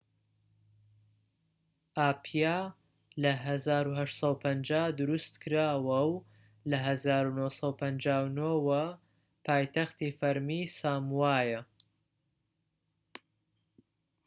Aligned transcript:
ئاپیا 1.97 2.57
لە 3.21 3.31
١٨٥٠ 3.43 4.69
دروستکراوە 4.99 5.99
و 6.09 6.15
لە 6.69 6.77
١٩٥٩ 6.85 8.37
ەوە 8.65 8.83
پایتەختی 9.45 10.15
فەرمیی 10.19 10.71
ساموایە 10.79 11.61